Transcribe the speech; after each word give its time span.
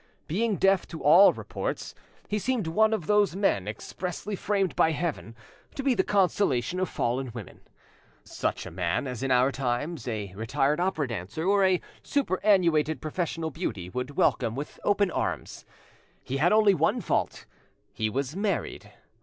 Being 0.25 0.55
deaf 0.55 0.87
to 0.87 1.03
all 1.03 1.31
reports, 1.31 1.93
he 2.27 2.39
seemed 2.39 2.65
one 2.65 2.91
of 2.91 3.05
those 3.05 3.35
men 3.35 3.67
expressly 3.67 4.35
framed 4.35 4.75
by 4.75 4.93
heaven 4.93 5.35
to 5.75 5.83
be 5.83 5.93
the 5.93 6.03
consolation 6.03 6.79
of 6.79 6.89
fallen 6.89 7.29
women; 7.35 7.59
such 8.23 8.65
a 8.65 8.71
man 8.71 9.05
as 9.05 9.21
in 9.21 9.29
our 9.29 9.51
times 9.51 10.07
a 10.07 10.33
retired 10.33 10.79
opera 10.79 11.07
dancer 11.07 11.45
or 11.45 11.63
a 11.63 11.81
superannuated 12.01 12.99
professional 12.99 13.51
beauty 13.51 13.89
would 13.91 14.17
welcome 14.17 14.55
with 14.55 14.79
open 14.83 15.11
arms. 15.11 15.65
He 16.23 16.37
had 16.37 16.51
only 16.51 16.73
one 16.73 16.99
fault—he 17.01 18.09
was 18.09 18.35
married. 18.35 18.91